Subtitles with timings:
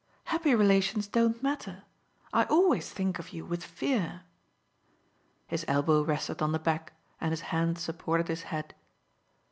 [0.23, 1.83] Happy relations don't matter.
[2.33, 4.23] I always think of you with fear."
[5.45, 8.73] His elbow rested on the back and his hand supported his head.